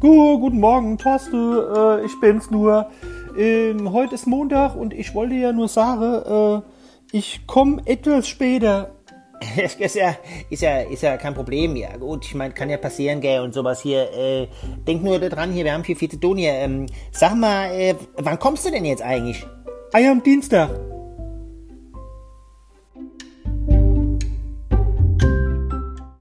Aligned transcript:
Guten 0.00 0.60
Morgen, 0.60 0.96
Thorsten, 0.96 1.58
äh, 1.76 2.06
ich 2.06 2.18
bin's 2.20 2.50
nur. 2.50 2.88
Ähm, 3.36 3.92
heute 3.92 4.14
ist 4.14 4.26
Montag 4.26 4.74
und 4.74 4.94
ich 4.94 5.14
wollte 5.14 5.34
ja 5.34 5.52
nur 5.52 5.68
sagen, 5.68 6.62
äh, 6.62 7.14
ich 7.14 7.46
komme 7.46 7.82
etwas 7.84 8.26
später. 8.26 8.92
ist 9.78 9.94
ja, 9.94 10.16
ist 10.48 10.62
ja, 10.62 10.78
ist 10.80 11.02
ja 11.02 11.18
kein 11.18 11.34
Problem. 11.34 11.76
Ja, 11.76 11.98
gut, 11.98 12.24
ich 12.24 12.34
meine, 12.34 12.54
kann 12.54 12.70
ja 12.70 12.78
passieren, 12.78 13.20
gell, 13.20 13.42
und 13.42 13.52
sowas 13.52 13.82
hier. 13.82 14.10
Äh, 14.16 14.48
denk 14.86 15.02
nur 15.02 15.18
daran, 15.18 15.52
hier, 15.52 15.66
wir 15.66 15.74
haben 15.74 15.84
viel, 15.84 15.96
viel 15.96 16.10
zu 16.10 16.18
tun 16.18 16.38
hier. 16.38 16.52
Ähm, 16.52 16.86
sag 17.12 17.34
mal, 17.34 17.70
äh, 17.70 17.94
wann 18.16 18.38
kommst 18.38 18.64
du 18.64 18.70
denn 18.70 18.86
jetzt 18.86 19.02
eigentlich? 19.02 19.46
Ah 19.92 19.98
ja, 19.98 20.12
am 20.12 20.22
Dienstag. 20.22 20.70